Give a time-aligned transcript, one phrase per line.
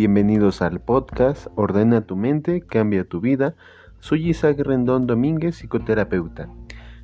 [0.00, 3.54] Bienvenidos al podcast Ordena tu mente, cambia tu vida.
[3.98, 6.48] Soy Isaac Rendón Domínguez, psicoterapeuta.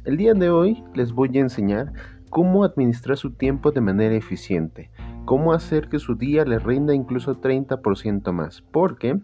[0.06, 1.92] El día de hoy les voy a enseñar
[2.30, 4.90] cómo administrar su tiempo de manera eficiente,
[5.26, 9.20] cómo hacer que su día le rinda incluso 30% más, porque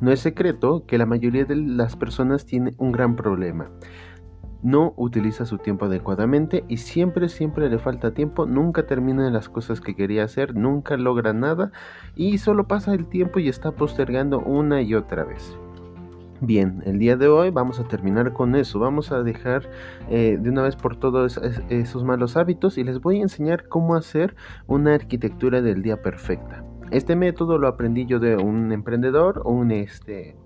[0.00, 3.70] no es secreto que la mayoría de las personas tiene un gran problema
[4.64, 9.80] no utiliza su tiempo adecuadamente y siempre, siempre le falta tiempo, nunca termina las cosas
[9.80, 11.70] que quería hacer, nunca logra nada
[12.16, 15.56] y solo pasa el tiempo y está postergando una y otra vez.
[16.40, 19.68] Bien, el día de hoy vamos a terminar con eso, vamos a dejar
[20.08, 23.94] eh, de una vez por todos esos malos hábitos y les voy a enseñar cómo
[23.94, 24.34] hacer
[24.66, 26.64] una arquitectura del día perfecta.
[26.90, 30.36] Este método lo aprendí yo de un emprendedor, un este,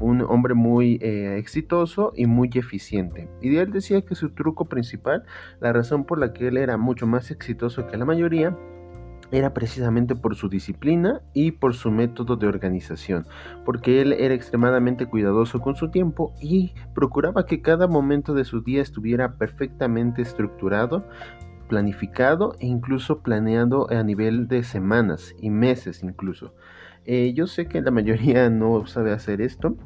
[0.00, 3.28] un hombre muy eh, exitoso y muy eficiente.
[3.40, 5.24] Y él decía que su truco principal,
[5.60, 8.56] la razón por la que él era mucho más exitoso que la mayoría,
[9.32, 13.26] era precisamente por su disciplina y por su método de organización,
[13.64, 18.62] porque él era extremadamente cuidadoso con su tiempo y procuraba que cada momento de su
[18.62, 21.06] día estuviera perfectamente estructurado,
[21.68, 26.52] planificado e incluso planeado a nivel de semanas y meses incluso.
[27.06, 29.76] Eh, yo sé que la mayoría no sabe hacer esto,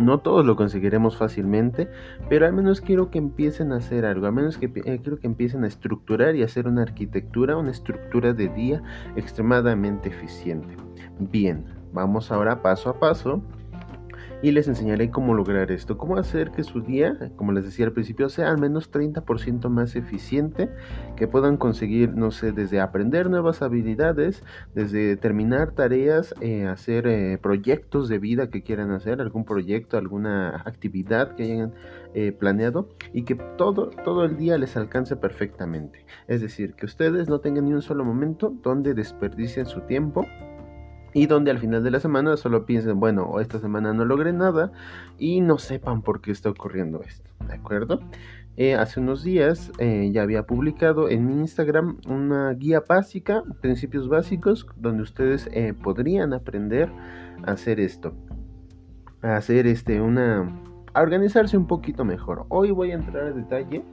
[0.00, 1.88] no todos lo conseguiremos fácilmente,
[2.28, 5.26] pero al menos quiero que empiecen a hacer algo, al menos que eh, quiero que
[5.26, 8.82] empiecen a estructurar y hacer una arquitectura, una estructura de día
[9.16, 10.76] extremadamente eficiente.
[11.18, 13.42] Bien, vamos ahora paso a paso
[14.42, 17.92] y les enseñaré cómo lograr esto, cómo hacer que su día, como les decía al
[17.92, 20.70] principio, sea al menos 30% más eficiente,
[21.16, 24.42] que puedan conseguir, no sé, desde aprender nuevas habilidades,
[24.74, 30.62] desde terminar tareas, eh, hacer eh, proyectos de vida que quieran hacer, algún proyecto, alguna
[30.64, 31.74] actividad que hayan
[32.14, 36.06] eh, planeado y que todo, todo el día les alcance perfectamente.
[36.28, 40.26] Es decir, que ustedes no tengan ni un solo momento donde desperdicien su tiempo
[41.12, 44.72] y donde al final de la semana solo piensen, bueno, esta semana no logré nada
[45.18, 48.00] y no sepan por qué está ocurriendo esto, ¿de acuerdo?
[48.56, 54.08] Eh, hace unos días eh, ya había publicado en mi Instagram una guía básica, principios
[54.08, 56.90] básicos, donde ustedes eh, podrían aprender
[57.44, 58.12] a hacer esto,
[59.22, 60.62] a hacer este una
[60.94, 62.46] a organizarse un poquito mejor.
[62.48, 63.84] Hoy voy a entrar a detalle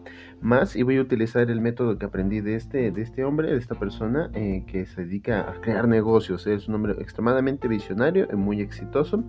[0.42, 3.58] más y voy a utilizar el método que aprendí de este, de este hombre, de
[3.58, 6.48] esta persona eh, que se dedica a crear negocios.
[6.48, 9.24] Es un hombre extremadamente visionario y muy exitoso.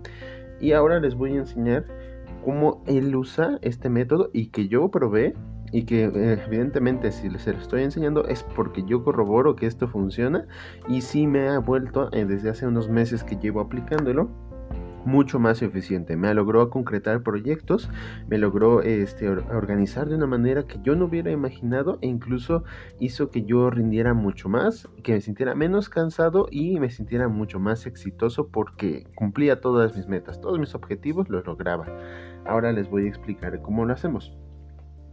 [0.59, 1.85] Y ahora les voy a enseñar
[2.43, 5.35] cómo él usa este método y que yo probé
[5.71, 10.47] y que eh, evidentemente si les estoy enseñando es porque yo corroboro que esto funciona
[10.87, 14.48] y sí me ha vuelto eh, desde hace unos meses que llevo aplicándolo
[15.05, 16.15] mucho más eficiente.
[16.15, 17.89] Me logró concretar proyectos,
[18.27, 22.63] me logró este, organizar de una manera que yo no hubiera imaginado e incluso
[22.99, 27.59] hizo que yo rindiera mucho más, que me sintiera menos cansado y me sintiera mucho
[27.59, 31.85] más exitoso porque cumplía todas mis metas, todos mis objetivos los lograba.
[32.45, 34.37] Ahora les voy a explicar cómo lo hacemos.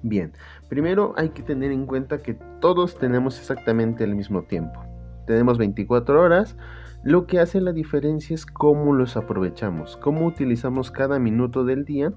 [0.02, 0.32] Bien,
[0.68, 4.80] primero hay que tener en cuenta que todos tenemos exactamente el mismo tiempo.
[5.26, 6.56] Tenemos 24 horas,
[7.04, 12.12] lo que hace la diferencia es cómo los aprovechamos, cómo utilizamos cada minuto del día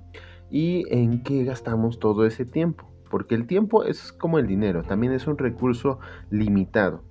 [0.50, 2.86] y en qué gastamos todo ese tiempo.
[3.10, 7.04] Porque el tiempo es como el dinero, también es un recurso limitado.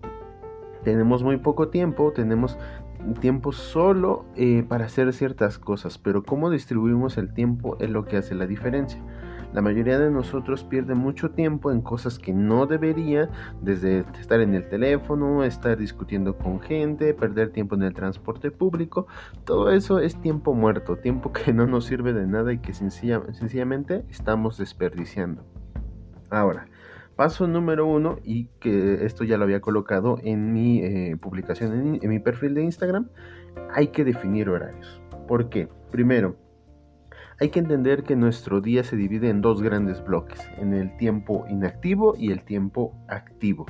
[0.84, 2.56] Tenemos muy poco tiempo, tenemos
[3.20, 8.16] tiempo solo eh, para hacer ciertas cosas, pero cómo distribuimos el tiempo es lo que
[8.16, 9.00] hace la diferencia.
[9.52, 13.30] La mayoría de nosotros pierde mucho tiempo en cosas que no debería,
[13.62, 19.06] desde estar en el teléfono, estar discutiendo con gente, perder tiempo en el transporte público.
[19.44, 24.04] Todo eso es tiempo muerto, tiempo que no nos sirve de nada y que sencillamente
[24.10, 25.44] estamos desperdiciando.
[26.28, 26.66] Ahora,
[27.16, 31.98] paso número uno, y que esto ya lo había colocado en mi eh, publicación en,
[32.02, 33.08] en mi perfil de Instagram,
[33.72, 35.00] hay que definir horarios.
[35.26, 35.68] ¿Por qué?
[35.90, 36.36] Primero,
[37.40, 41.44] hay que entender que nuestro día se divide en dos grandes bloques, en el tiempo
[41.48, 43.66] inactivo y el tiempo activo.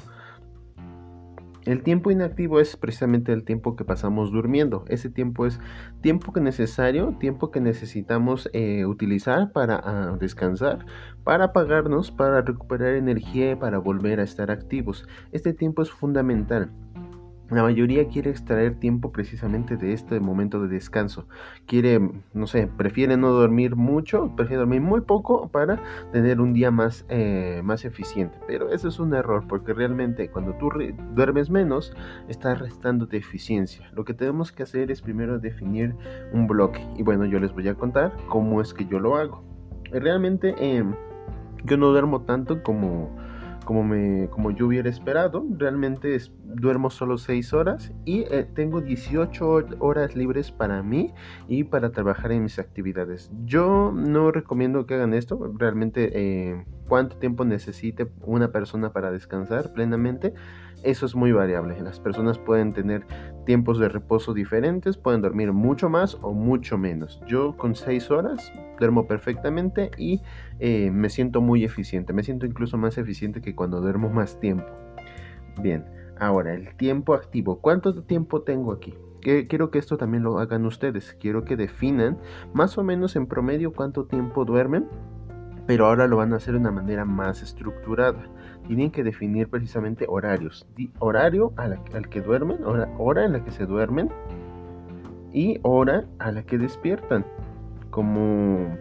[1.69, 4.87] El tiempo inactivo es precisamente el tiempo que pasamos durmiendo.
[4.89, 5.61] Ese tiempo es
[6.01, 10.87] tiempo que necesario, tiempo que necesitamos eh, utilizar para ah, descansar,
[11.25, 15.07] para apagarnos, para recuperar energía y para volver a estar activos.
[15.31, 16.71] Este tiempo es fundamental.
[17.51, 21.27] La mayoría quiere extraer tiempo precisamente de este momento de descanso.
[21.67, 21.99] Quiere,
[22.35, 25.81] no sé, prefiere no dormir mucho, prefiere dormir muy poco para
[26.13, 28.39] tener un día más, eh, más eficiente.
[28.47, 30.69] Pero eso es un error porque realmente cuando tú
[31.15, 31.95] duermes menos,
[32.29, 33.91] estás restando eficiencia.
[33.95, 35.95] Lo que tenemos que hacer es primero definir
[36.33, 36.87] un bloque.
[36.97, 39.43] Y bueno, yo les voy a contar cómo es que yo lo hago.
[39.91, 40.95] Realmente em,
[41.65, 43.17] yo no duermo tanto como
[43.69, 45.45] como, me, como yo hubiera esperado.
[45.59, 51.13] Realmente duermo solo 6 horas y eh, tengo 18 horas libres para mí
[51.49, 53.31] y para trabajar en mis actividades.
[53.45, 55.53] Yo no recomiendo que hagan esto.
[55.59, 60.33] Realmente eh, cuánto tiempo necesite una persona para descansar plenamente.
[60.83, 61.81] Eso es muy variable.
[61.81, 63.05] Las personas pueden tener
[63.47, 67.21] tiempos de reposo diferentes, pueden dormir mucho más o mucho menos.
[67.27, 70.23] Yo con 6 horas duermo perfectamente y
[70.61, 72.13] eh, me siento muy eficiente.
[72.13, 74.69] Me siento incluso más eficiente que cuando duermo más tiempo.
[75.61, 75.85] Bien,
[76.19, 77.61] ahora el tiempo activo.
[77.61, 78.95] ¿Cuánto tiempo tengo aquí?
[79.21, 81.15] quiero que esto también lo hagan ustedes.
[81.21, 82.19] Quiero que definan
[82.55, 84.87] más o menos en promedio cuánto tiempo duermen
[85.69, 88.25] pero ahora lo van a hacer de una manera más estructurada.
[88.69, 90.67] Tienen que definir precisamente horarios.
[91.01, 94.11] horario al que duermen, hora, hora en la que se duermen
[95.33, 97.25] y hora a la que despiertan.
[97.91, 98.77] Como,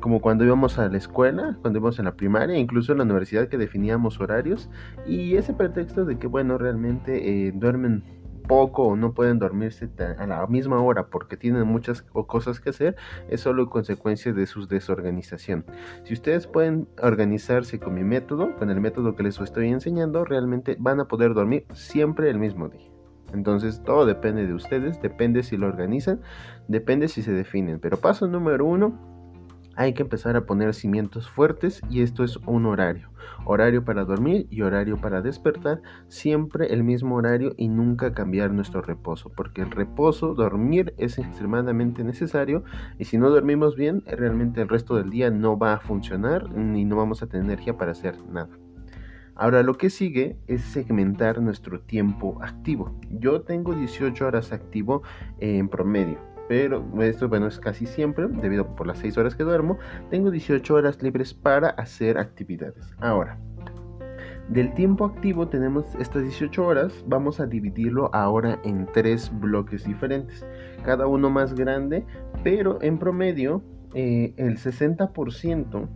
[0.00, 3.48] como cuando íbamos a la escuela, cuando íbamos en la primaria, incluso en la universidad
[3.48, 4.70] que definíamos horarios.
[5.06, 8.04] Y ese pretexto de que, bueno, realmente eh, duermen
[8.46, 9.88] poco o no pueden dormirse
[10.18, 12.96] a la misma hora porque tienen muchas cosas que hacer,
[13.28, 15.64] es solo consecuencia de su desorganización.
[16.04, 20.76] Si ustedes pueden organizarse con mi método, con el método que les estoy enseñando, realmente
[20.78, 22.90] van a poder dormir siempre el mismo día.
[23.32, 26.20] Entonces todo depende de ustedes, depende si lo organizan,
[26.68, 27.80] depende si se definen.
[27.80, 29.13] Pero paso número uno,
[29.76, 33.10] hay que empezar a poner cimientos fuertes y esto es un horario.
[33.44, 38.82] Horario para dormir y horario para despertar, siempre el mismo horario y nunca cambiar nuestro
[38.82, 42.64] reposo, porque el reposo, dormir es extremadamente necesario
[42.98, 46.84] y si no dormimos bien, realmente el resto del día no va a funcionar ni
[46.84, 48.50] no vamos a tener energía para hacer nada.
[49.36, 52.96] Ahora lo que sigue es segmentar nuestro tiempo activo.
[53.10, 55.02] Yo tengo 18 horas activo
[55.40, 59.78] en promedio pero esto bueno es casi siempre debido por las 6 horas que duermo
[60.10, 62.94] tengo 18 horas libres para hacer actividades.
[63.00, 63.38] Ahora
[64.48, 70.44] del tiempo activo tenemos estas 18 horas vamos a dividirlo ahora en tres bloques diferentes
[70.84, 72.04] cada uno más grande
[72.42, 73.62] pero en promedio
[73.94, 75.88] eh, el 60%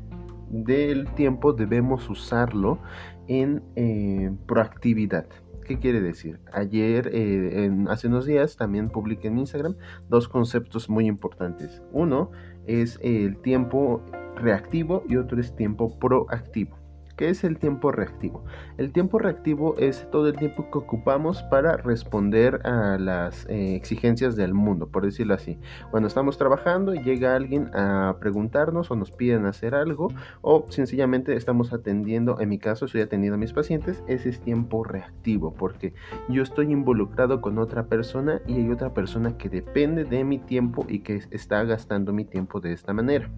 [0.51, 2.79] del tiempo debemos usarlo
[3.27, 5.27] en eh, proactividad
[5.69, 6.41] ¿Qué quiere decir?
[6.51, 9.77] Ayer, eh, hace unos días, también publiqué en Instagram
[10.09, 11.83] dos conceptos muy importantes.
[11.93, 12.31] Uno
[12.67, 14.03] es el tiempo
[14.37, 16.79] reactivo y otro es tiempo proactivo.
[17.19, 18.45] ¿Qué es el tiempo reactivo?
[18.77, 24.37] El tiempo reactivo es todo el tiempo que ocupamos para responder a las eh, exigencias
[24.37, 25.59] del mundo, por decirlo así.
[25.91, 30.13] Cuando estamos trabajando y llega alguien a preguntarnos o nos piden hacer algo
[30.43, 34.85] o sencillamente estamos atendiendo, en mi caso estoy atendiendo a mis pacientes, ese es tiempo
[34.85, 35.95] reactivo porque
[36.29, 40.87] yo estoy involucrado con otra persona y hay otra persona que depende de mi tiempo
[40.89, 43.29] y que está gastando mi tiempo de esta manera.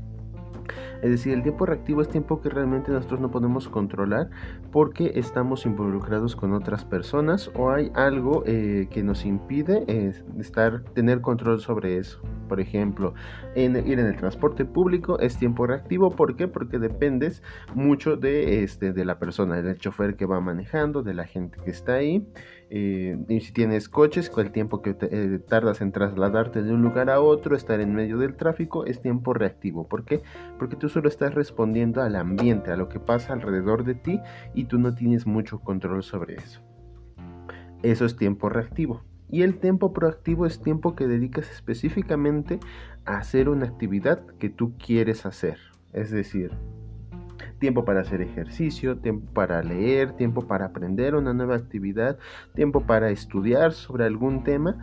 [1.02, 4.30] Es decir, el tiempo reactivo es tiempo que realmente nosotros no podemos controlar
[4.70, 10.82] porque estamos involucrados con otras personas o hay algo eh, que nos impide eh, estar,
[10.94, 12.20] tener control sobre eso.
[12.48, 13.14] Por ejemplo,
[13.54, 16.10] en, ir en el transporte público es tiempo reactivo.
[16.10, 16.48] ¿Por qué?
[16.48, 17.42] Porque dependes
[17.74, 21.70] mucho de, este, de la persona, del chofer que va manejando, de la gente que
[21.70, 22.26] está ahí.
[22.72, 26.82] Eh, y si tienes coches, con el tiempo que eh, tardas en trasladarte de un
[26.82, 29.88] lugar a otro, estar en medio del tráfico, es tiempo reactivo.
[29.88, 30.22] ¿Por qué?
[30.56, 34.20] Porque tú solo estás respondiendo al ambiente, a lo que pasa alrededor de ti
[34.54, 36.60] y tú no tienes mucho control sobre eso.
[37.82, 39.02] Eso es tiempo reactivo.
[39.28, 42.60] Y el tiempo proactivo es tiempo que dedicas específicamente
[43.04, 45.58] a hacer una actividad que tú quieres hacer.
[45.92, 46.52] Es decir,
[47.60, 52.18] tiempo para hacer ejercicio, tiempo para leer, tiempo para aprender una nueva actividad,
[52.54, 54.76] tiempo para estudiar sobre algún tema.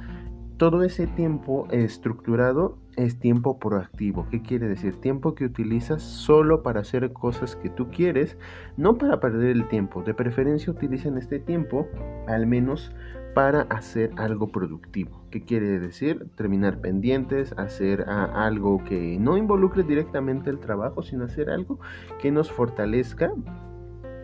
[0.56, 4.28] Todo ese tiempo estructurado es tiempo proactivo.
[4.32, 5.00] ¿Qué quiere decir?
[5.02, 8.38] Tiempo que utilizas solo para hacer cosas que tú quieres,
[8.76, 10.02] no para perder el tiempo.
[10.02, 11.88] De preferencia utilicen este tiempo
[12.28, 12.92] al menos
[13.34, 15.22] para hacer algo productivo.
[15.32, 16.28] ¿Qué quiere decir?
[16.36, 21.80] Terminar pendientes, hacer ah, algo que no involucre directamente el trabajo, sino hacer algo
[22.22, 23.32] que nos fortalezca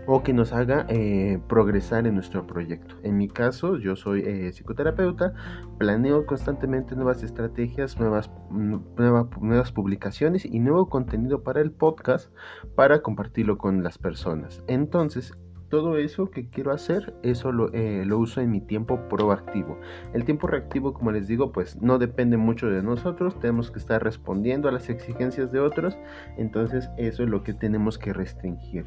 [0.05, 2.95] o que nos haga eh, progresar en nuestro proyecto.
[3.03, 5.33] En mi caso, yo soy eh, psicoterapeuta,
[5.77, 12.33] planeo constantemente nuevas estrategias, nuevas, mm, nuevas publicaciones y nuevo contenido para el podcast
[12.75, 14.63] para compartirlo con las personas.
[14.67, 15.33] Entonces,
[15.73, 19.79] todo eso que quiero hacer, eso eh, lo, uso en mi tiempo proactivo.
[20.13, 24.03] El tiempo reactivo, como les digo, pues no depende mucho de nosotros, tenemos que estar
[24.03, 25.97] respondiendo a las exigencias de otros,
[26.37, 28.85] entonces eso es lo que tenemos que restringir.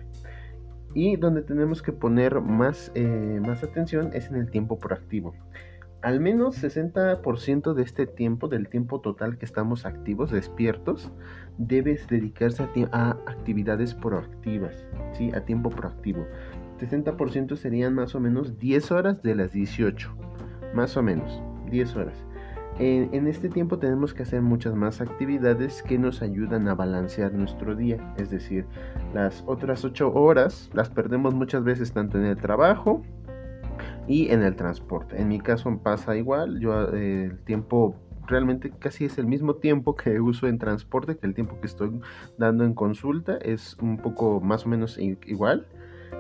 [0.95, 5.35] Y donde tenemos que poner más, eh, más atención es en el tiempo proactivo.
[6.03, 11.11] Al menos 60% de este tiempo, del tiempo total que estamos activos, despiertos,
[11.59, 15.33] debes dedicarse a, actividades proactivas, ¿sí?
[15.35, 16.27] A tiempo proactivo.
[16.81, 20.15] 60% serían más o menos 10 horas de las 18,
[20.75, 22.25] más o menos, 10 horas.
[22.79, 27.33] En, en, este tiempo tenemos que hacer muchas más actividades que nos ayudan a balancear
[27.33, 28.15] nuestro día.
[28.19, 28.67] Es decir,
[29.15, 33.03] las otras 8 horas las perdemos muchas veces tanto en el trabajo
[34.09, 35.21] y en el transporte.
[35.21, 37.97] En mi caso pasa igual, yo eh, el tiempo
[38.27, 42.01] realmente casi es el mismo tiempo que uso en transporte que el tiempo que estoy
[42.39, 45.67] dando en consulta, es un poco más o menos igual.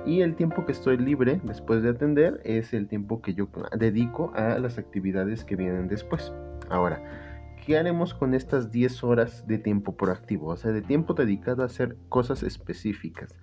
[0.04, 4.32] Y el tiempo que estoy libre después de atender es el tiempo que yo dedico
[4.34, 6.32] a las actividades que vienen después.
[6.68, 7.02] Ahora,
[7.64, 10.48] ¿qué haremos con estas 10 horas de tiempo proactivo?
[10.48, 13.34] O sea, de tiempo dedicado a hacer cosas específicas.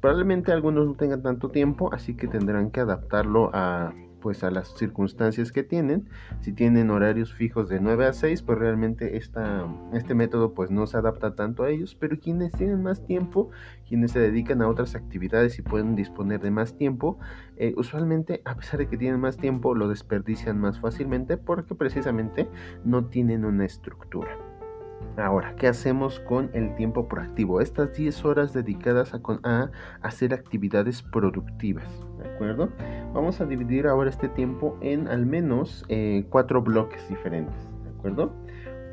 [0.00, 4.74] Probablemente algunos no tengan tanto tiempo, así que tendrán que adaptarlo a pues a las
[4.76, 6.08] circunstancias que tienen.
[6.40, 10.86] Si tienen horarios fijos de 9 a 6, pues realmente esta, este método pues no
[10.86, 13.50] se adapta tanto a ellos, pero quienes tienen más tiempo,
[13.88, 17.18] quienes se dedican a otras actividades y pueden disponer de más tiempo,
[17.56, 22.48] eh, usualmente a pesar de que tienen más tiempo lo desperdician más fácilmente porque precisamente
[22.84, 24.49] no tienen una estructura.
[25.16, 27.60] Ahora, ¿qué hacemos con el tiempo proactivo?
[27.60, 29.70] Estas 10 horas dedicadas a,
[30.02, 31.88] hacer actividades productivas,
[32.18, 32.70] ¿de acuerdo?
[33.12, 37.54] Vamos a dividir ahora este tiempo en al menos eh, cuatro bloques diferentes,
[37.84, 38.32] ¿de acuerdo?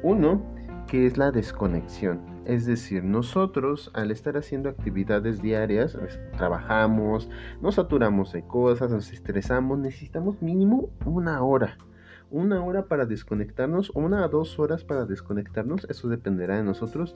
[0.04, 0.42] Uno,
[0.88, 2.20] que es la desconexión.
[2.46, 7.30] Es decir, nosotros al estar haciendo actividades diarias, pues, trabajamos,
[7.62, 11.78] nos saturamos de cosas, nos estresamos, necesitamos mínimo una hora
[12.30, 17.16] una hora para desconectarnos, una a dos horas para desconectarnos, eso dependerá de nosotros,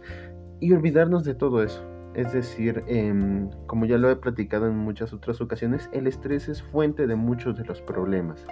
[0.60, 1.84] y olvidarnos de todo eso.
[2.14, 6.62] Es decir, em, como ya lo he platicado en muchas otras ocasiones, el estrés es
[6.62, 8.46] fuente de muchos de los problemas.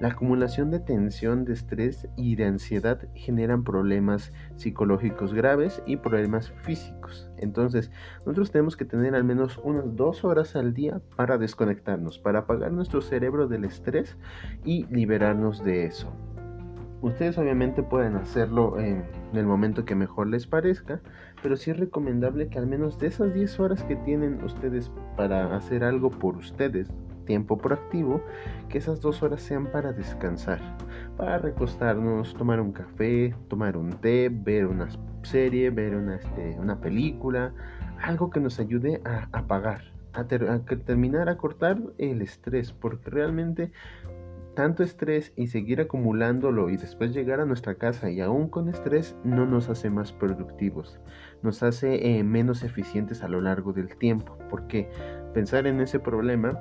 [0.00, 6.52] La acumulación de tensión, de estrés y de ansiedad generan problemas psicológicos graves y problemas
[6.62, 7.28] físicos.
[7.36, 7.90] Entonces,
[8.20, 12.70] nosotros tenemos que tener al menos unas dos horas al día para desconectarnos, para apagar
[12.70, 14.16] nuestro cerebro del estrés
[14.64, 16.12] y liberarnos de eso.
[17.00, 21.00] Ustedes obviamente pueden hacerlo en el momento que mejor les parezca,
[21.42, 25.56] pero sí es recomendable que al menos de esas 10 horas que tienen ustedes para
[25.56, 26.88] hacer algo por ustedes,
[27.28, 28.22] tiempo proactivo,
[28.70, 30.60] que esas dos horas sean para descansar,
[31.18, 34.88] para recostarnos, tomar un café, tomar un té, ver una
[35.22, 37.52] serie, ver una, este, una película,
[38.02, 39.82] algo que nos ayude a apagar,
[40.14, 43.72] a, a terminar a cortar el estrés, porque realmente
[44.54, 49.14] tanto estrés y seguir acumulándolo y después llegar a nuestra casa y aún con estrés
[49.22, 50.98] no nos hace más productivos,
[51.42, 54.90] nos hace eh, menos eficientes a lo largo del tiempo, porque
[55.32, 56.58] pensar en ese problema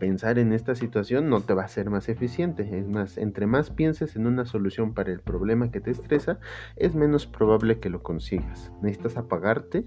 [0.00, 2.76] pensar en esta situación no te va a ser más eficiente.
[2.76, 6.40] Es más, entre más pienses en una solución para el problema que te estresa,
[6.74, 8.72] es menos probable que lo consigas.
[8.82, 9.84] Necesitas apagarte,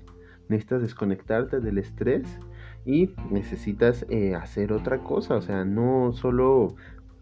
[0.48, 2.40] necesitas desconectarte del estrés
[2.86, 5.36] y necesitas eh, hacer otra cosa.
[5.36, 6.76] O sea, no solo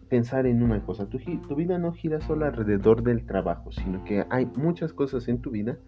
[0.08, 1.08] pensar en una cosa.
[1.08, 5.40] Tu, tu vida no gira solo alrededor del trabajo, sino que hay muchas cosas en
[5.40, 5.78] tu vida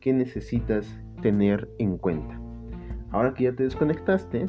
[0.00, 0.86] que necesitas
[1.22, 2.38] tener en cuenta.
[3.10, 4.48] Ahora que ya te desconectaste,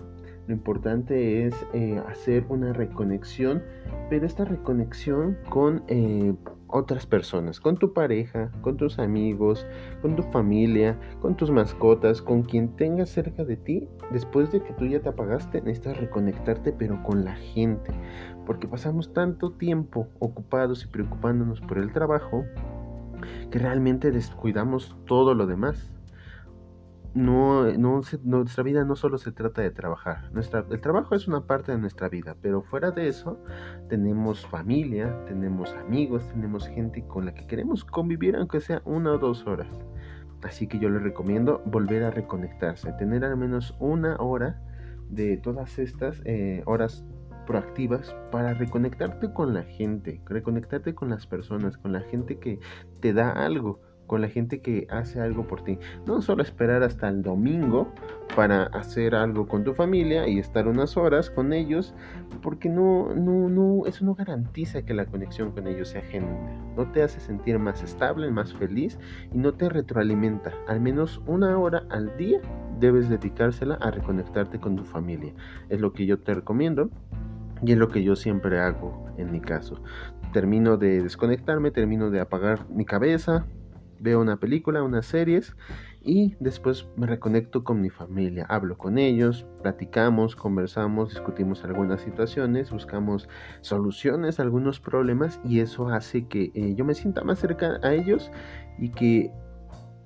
[0.51, 3.63] lo importante es eh, hacer una reconexión,
[4.09, 6.35] pero esta reconexión con eh,
[6.67, 9.65] otras personas, con tu pareja, con tus amigos,
[10.01, 13.87] con tu familia, con tus mascotas, con quien tengas cerca de ti.
[14.11, 17.93] Después de que tú ya te apagaste, necesitas reconectarte, pero con la gente,
[18.45, 22.43] porque pasamos tanto tiempo ocupados y preocupándonos por el trabajo
[23.51, 25.93] que realmente descuidamos todo lo demás
[27.13, 30.31] no, no nuestra vida no solo se trata de trabajar.
[30.69, 33.37] El trabajo es una parte de nuestra vida, pero fuera de eso
[33.89, 39.17] tenemos familia, tenemos amigos, tenemos gente con la que queremos convivir aunque sea una o
[39.17, 39.67] dos horas.
[40.43, 44.61] Así que yo les recomiendo volver a reconectarse, tener al menos una hora
[45.09, 47.05] de todas estas eh, horas
[47.45, 52.59] proactivas para reconectarte con la gente, reconectarte con las personas, con la gente que
[53.01, 55.79] te da algo con la gente que hace algo por ti.
[56.05, 57.93] No solo esperar hasta el domingo
[58.35, 61.93] para hacer algo con tu familia y estar unas horas con ellos,
[62.41, 66.51] porque no, no, no, eso no garantiza que la conexión con ellos sea genuina.
[66.75, 68.99] No te hace sentir más estable, más feliz
[69.33, 70.51] y no te retroalimenta.
[70.67, 72.41] Al menos una hora al día
[72.81, 75.33] debes dedicársela a reconectarte con tu familia.
[75.69, 76.89] Es lo que yo te recomiendo.
[77.63, 79.83] Y es lo que yo siempre hago en mi caso.
[80.33, 83.45] Termino de desconectarme, termino de apagar mi cabeza,
[84.01, 85.55] veo una película, unas series
[86.03, 92.71] y después me reconecto con mi familia, hablo con ellos, platicamos, conversamos, discutimos algunas situaciones,
[92.71, 93.29] buscamos
[93.61, 97.93] soluciones a algunos problemas y eso hace que eh, yo me sienta más cerca a
[97.93, 98.31] ellos
[98.79, 99.31] y que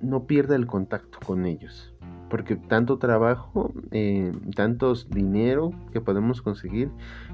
[0.00, 1.94] no pierda el contacto con ellos.
[2.28, 6.90] Porque tanto trabajo, eh, tantos dinero que podemos conseguir,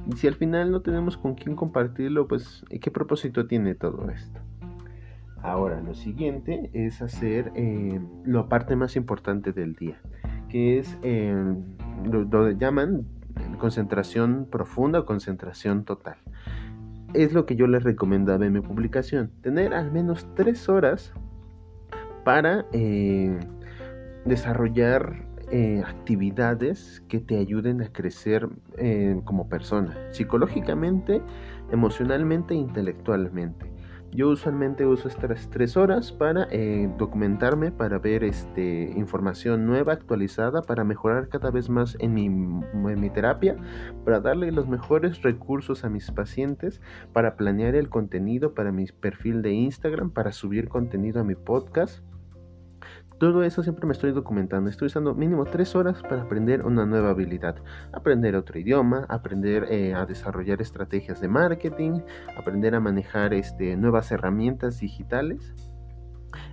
[0.07, 4.39] y si al final no tenemos con quién compartirlo, pues ¿qué propósito tiene todo esto?
[5.43, 10.01] Ahora, lo siguiente es hacer eh, la parte más importante del día,
[10.49, 11.35] que es eh,
[12.05, 13.05] lo, llaman
[13.59, 16.17] concentración profunda o concentración total.
[17.13, 21.13] Es lo que yo les recomendaba en mi publicación, tener al menos tres horas
[22.25, 23.37] para eh,
[24.25, 25.27] desarrollar
[25.85, 28.49] actividades que te ayuden a crecer
[29.25, 31.21] como persona, psicológicamente,
[31.71, 33.72] emocionalmente e intelectualmente.
[34.15, 40.61] Yo usualmente uso estas tres horas para eh, documentarme, para ver este, información nueva, actualizada,
[40.61, 43.57] para mejorar cada vez más en mi, en mi terapia,
[44.05, 46.83] para darle los mejores recursos a mis pacientes,
[47.15, 52.05] para planear el contenido para mi perfil de Instagram, para subir contenido a mi podcast
[53.23, 54.69] todo eso siempre me estoy documentando.
[54.69, 57.55] Estoy usando mínimo tres horas para aprender una nueva habilidad.
[57.93, 62.01] Aprender otro idioma, aprender eh, a desarrollar estrategias de marketing,
[62.37, 65.55] aprender a manejar este, nuevas herramientas digitales.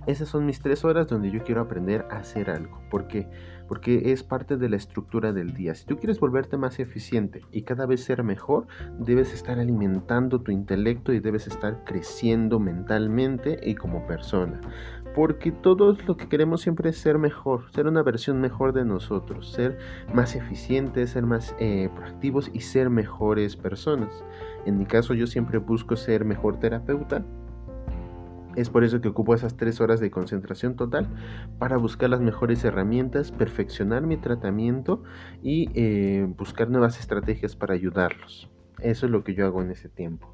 [0.06, 2.80] Esas son mis tres horas donde yo quiero aprender a hacer algo.
[2.88, 3.28] ¿Por qué?
[3.66, 5.74] Porque es parte de la estructura del día.
[5.74, 8.68] Si tú quieres volverte más eficiente y cada vez ser mejor,
[9.00, 14.60] debes estar alimentando tu intelecto y debes estar creciendo mentalmente y como persona
[15.14, 19.52] porque todos lo que queremos siempre es ser mejor, ser una versión mejor de nosotros,
[19.52, 19.78] ser
[20.14, 24.24] más eficientes, ser más eh, proactivos y ser mejores personas.
[24.66, 27.24] En mi caso yo siempre busco ser mejor terapeuta.
[28.56, 31.08] Es por eso que ocupo esas tres horas de concentración total
[31.58, 35.02] para buscar las mejores herramientas, perfeccionar mi tratamiento
[35.42, 38.50] y eh, buscar nuevas estrategias para ayudarlos.
[38.80, 40.32] Eso es lo que yo hago en ese tiempo.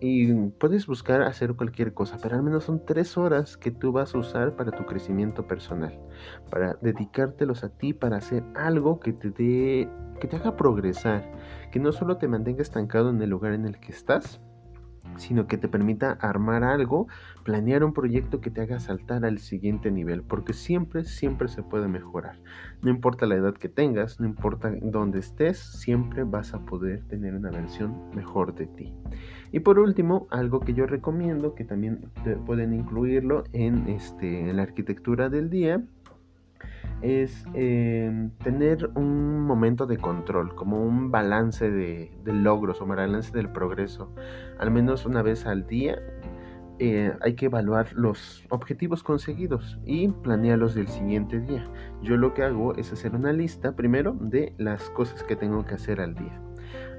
[0.00, 4.14] Y puedes buscar hacer cualquier cosa, pero al menos son tres horas que tú vas
[4.14, 5.98] a usar para tu crecimiento personal,
[6.50, 11.30] para dedicártelos a ti, para hacer algo que te dé, que te haga progresar,
[11.70, 14.40] que no solo te mantenga estancado en el lugar en el que estás,
[15.16, 17.08] sino que te permita armar algo,
[17.44, 21.88] planear un proyecto que te haga saltar al siguiente nivel, porque siempre, siempre se puede
[21.88, 22.38] mejorar.
[22.82, 27.34] No importa la edad que tengas, no importa dónde estés, siempre vas a poder tener
[27.34, 28.94] una versión mejor de ti.
[29.52, 32.10] Y por último, algo que yo recomiendo, que también
[32.46, 35.82] pueden incluirlo en, este, en la arquitectura del día,
[37.02, 43.50] es em, tener un momento de control, como un balance de, logros o balance del
[43.50, 44.12] progreso.
[44.58, 45.98] Al menos una vez al día
[46.78, 51.66] eh, hay que evaluar los objetivos conseguidos y planearlos del siguiente día.
[52.02, 55.74] Yo lo que hago es hacer una lista primero de las cosas que tengo que
[55.74, 56.49] hacer al día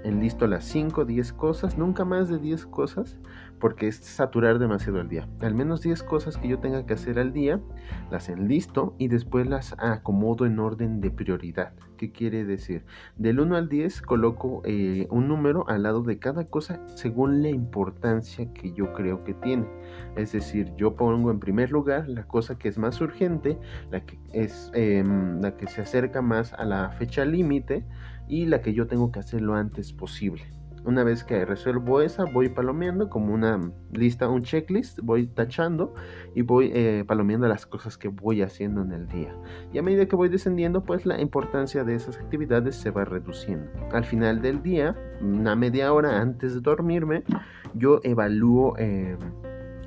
[0.03, 3.17] enlisto las 5, 10 cosas, nunca más de 10 cosas,
[3.59, 5.27] porque es saturar demasiado el día.
[5.39, 7.59] Al menos 10 cosas que yo tenga que hacer al día,
[8.09, 11.73] las enlisto y después las acomodo en orden de prioridad.
[11.97, 12.83] ¿Qué quiere decir?
[13.15, 17.49] Del 1 al 10 coloco eh, un número al lado de cada cosa según la
[17.49, 19.67] importancia que yo creo que tiene.
[20.15, 23.59] Es decir, yo pongo en primer lugar la cosa que es más urgente,
[23.91, 27.85] la que, es, em, la que se acerca más a la fecha límite,
[28.27, 30.43] y la que yo tengo que hacer lo antes posible.
[30.83, 33.59] Una vez que resuelvo esa, voy palomeando como una
[33.91, 35.93] lista, un checklist, voy tachando
[36.33, 39.35] y voy eh, palomeando las cosas que voy haciendo en el día.
[39.71, 43.69] Y a medida que voy descendiendo, pues la importancia de esas actividades se va reduciendo.
[43.91, 47.23] Al final del día, una media hora antes de dormirme,
[47.75, 48.73] yo evalúo...
[48.79, 49.17] Eh,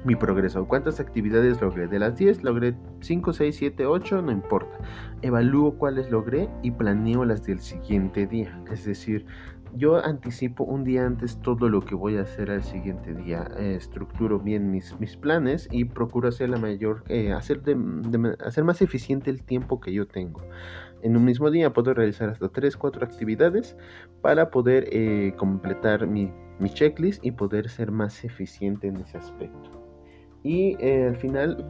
[0.04, 0.66] mi progreso.
[0.66, 1.88] ¿Cuántas actividades logré?
[1.88, 4.78] De las 10 logré 5, 6, 7, 8, no importa.
[5.22, 8.62] Evalúo cuáles logré y planeo las del siguiente día.
[8.70, 9.26] Es decir,
[9.76, 13.50] yo anticipo un día antes todo lo que voy a hacer al siguiente día.
[13.58, 18.64] Eh, estructuro bien mis, mis, planes y procuro hacer la mayor, eh, hacer, de, hacer
[18.64, 20.42] más eficiente el tiempo que yo tengo.
[21.02, 23.76] En un mismo día puedo realizar hasta 3, 4 actividades
[24.22, 29.83] para poder eh, completar mi, mi checklist y poder ser más eficiente en ese aspecto.
[30.44, 31.66] Y eh, al final,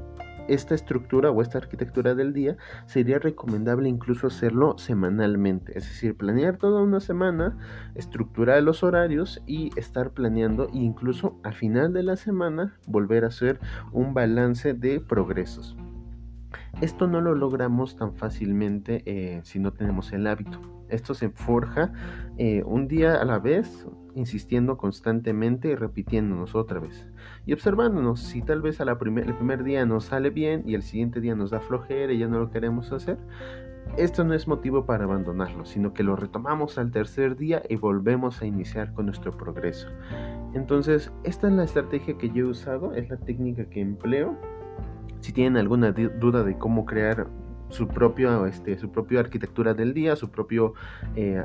[0.48, 2.56] esta estructura o esta arquitectura del día
[2.87, 7.56] sería recomendable incluso hacerlo semanalmente, es decir, planear toda una semana,
[7.94, 13.28] estructurar los horarios y estar planeando e incluso al final de la semana volver a
[13.28, 13.58] hacer
[13.92, 15.76] un balance de progresos.
[16.80, 20.60] Esto no lo logramos tan fácilmente eh, si no tenemos el hábito.
[20.94, 21.92] Esto se forja
[22.38, 27.07] eh, un día a la vez, insistiendo constantemente y repitiéndonos otra vez.
[27.46, 30.83] Y observándonos si tal vez a la el primer día nos sale bien y el
[30.83, 33.18] siguiente día nos da flojera y ya no lo queremos hacer.
[33.96, 38.42] Esto no es motivo para abandonarlo, sino que lo retomamos al tercer día y volvemos
[38.42, 39.88] a iniciar con nuestro progreso.
[40.54, 44.37] Entonces, esta es la estrategia que yo he usado, es la técnica que empleo.
[45.20, 47.28] Si tienen alguna duda de cómo crear
[47.68, 50.74] su propio, este, su propia arquitectura del día, su propio,
[51.16, 51.42] eh,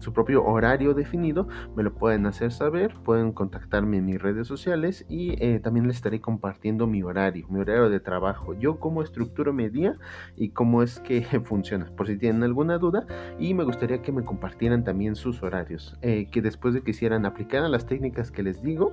[0.00, 5.04] su propio horario definido, me lo pueden hacer saber, pueden contactarme en mis redes sociales
[5.08, 9.52] y eh, también les estaré compartiendo mi horario, mi horario de trabajo, yo cómo estructuro
[9.52, 9.96] mi día
[10.36, 13.06] y cómo es que funciona, por si tienen alguna duda
[13.38, 17.26] y me gustaría que me compartieran también sus horarios, eh, que después de que hicieran
[17.26, 18.92] aplicaran las técnicas que les digo,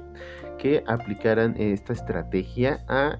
[0.57, 3.17] que aplicaran esta estrategia a,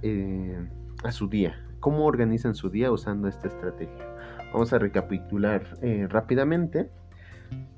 [1.04, 4.08] a su día cómo organizan su día usando esta estrategia.
[4.52, 6.90] Vamos a recapitular eh, rápidamente.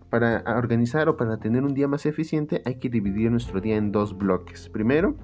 [0.10, 3.91] Para organizar o para tener un día más eficiente hay que dividir nuestro día en
[3.91, 4.70] dos bloques.
[4.70, 5.17] Primero,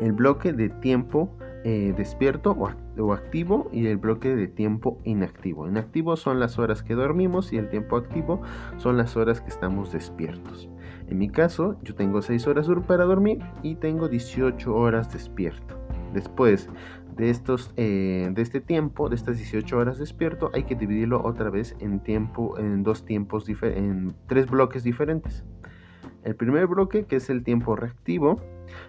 [0.00, 2.70] el bloque de tiempo eh, despierto o,
[3.02, 5.68] o, activo y el bloque de tiempo inactivo.
[5.68, 8.40] Inactivo son las horas que dormimos y el tiempo activo
[8.78, 10.70] son las horas que estamos despiertos.
[11.08, 15.84] En mi caso, yo tengo 6 horas para dormir y tengo 18 horas despierto.
[16.14, 16.68] Después
[17.16, 21.50] de, estos, eh, de este tiempo, de estas 18 horas despierto, hay que dividirlo otra
[21.50, 25.44] vez en, tiempo, en dos tiempos, en tres bloques diferentes.
[26.22, 28.40] El primer bloque, que es el tiempo reactivo,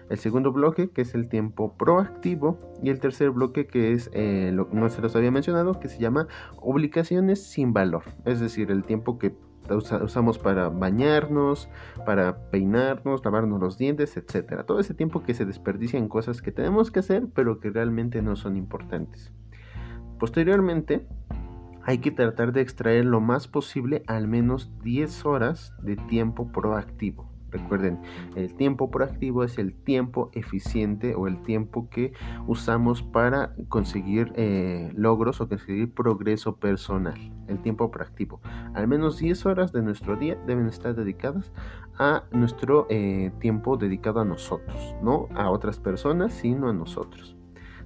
[0.08, 4.50] el segundo bloque, que es el tiempo proactivo, y el tercer bloque, que es, eh,
[4.54, 8.84] lo, no se los había mencionado, que se llama obligaciones sin valor, es decir, el
[8.84, 9.34] tiempo que
[9.70, 11.68] usamos para bañarnos,
[12.04, 14.64] para peinarnos, lavarnos los dientes, etc.
[14.66, 18.22] Todo ese tiempo que se desperdicia en cosas que tenemos que hacer, pero que realmente
[18.22, 19.32] no son importantes.
[20.18, 21.06] Posteriormente,
[21.82, 27.25] hay que tratar de extraer lo más posible al menos 10 horas de tiempo proactivo.
[27.50, 28.00] Recuerden,
[28.34, 32.12] el tiempo proactivo es el tiempo eficiente o el tiempo que
[32.46, 37.14] usamos para conseguir eh, logros o conseguir progreso personal.
[37.46, 38.40] El tiempo proactivo.
[38.74, 41.52] Al menos 10 horas de nuestro día deben estar dedicadas
[41.98, 47.36] a nuestro eh, tiempo dedicado a nosotros, no a otras personas, sino a nosotros.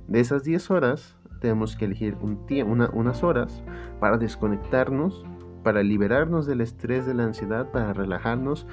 [0.08, 2.40] De esas 10 horas tenemos que elegir un
[2.94, 3.62] unas horas
[4.00, 5.24] para desconectarnos
[5.62, 8.66] para liberarnos del estrés, de la ansiedad, para relajarnos,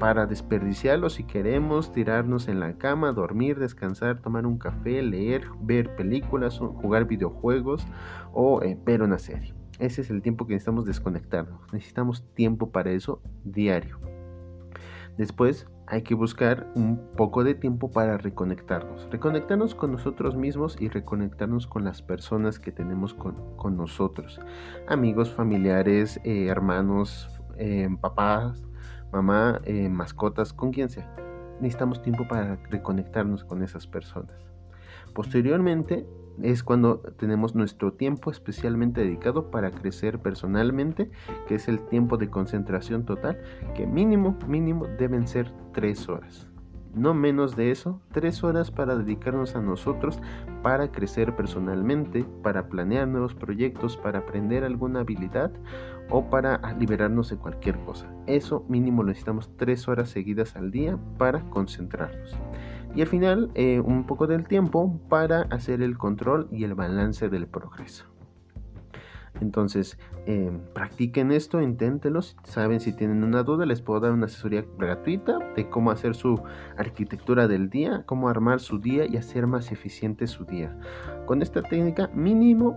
[0.00, 5.94] para desperdiciarlo si queremos tirarnos en la cama, dormir, descansar, tomar un café, leer, ver
[5.94, 7.86] películas, jugar videojuegos
[8.32, 9.54] o eh, ver una serie.
[9.78, 11.72] Ese es el tiempo que necesitamos desconectarnos.
[11.72, 14.00] Necesitamos tiempo para eso diario.
[15.18, 19.06] Después hay que buscar un poco de tiempo para reconectarnos.
[19.10, 24.40] Reconectarnos con nosotros mismos y reconectarnos con las personas que tenemos con, nosotros.
[24.88, 28.64] Amigos, familiares, eh, hermanos, eh, papás,
[29.12, 31.14] mamá, eh, mascotas, con quien sea.
[31.60, 34.34] Necesitamos tiempo para reconectarnos con esas personas.
[35.14, 36.06] Posteriormente
[36.42, 41.10] es cuando tenemos nuestro tiempo especialmente dedicado para crecer personalmente,
[41.48, 43.40] que es el tiempo de concentración total,
[43.74, 46.49] que mínimo, mínimo deben ser tres horas
[46.94, 50.20] no menos de eso, tres horas para dedicarnos a nosotros,
[50.62, 55.50] para crecer personalmente, para planear nuevos proyectos, para aprender alguna habilidad
[56.10, 58.06] o para liberarnos de cualquier cosa.
[58.26, 62.36] Eso mínimo necesitamos tres horas seguidas al día para concentrarnos.
[62.94, 67.28] Y al final, eh, un poco del tiempo para hacer el control y el balance
[67.28, 68.09] del progreso.
[69.40, 72.22] Entonces, eh, practiquen esto, inténtenlo.
[72.22, 76.14] Si saben si tienen una duda, les puedo dar una asesoría gratuita de cómo hacer
[76.14, 76.42] su
[76.76, 80.76] arquitectura del día, cómo armar su día y hacer más eficiente su día.
[81.26, 82.76] Con esta técnica, mínimo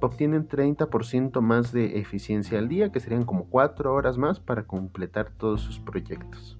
[0.00, 5.30] obtienen 30% más de eficiencia al día, que serían como 4 horas más para completar
[5.30, 6.58] todos sus proyectos.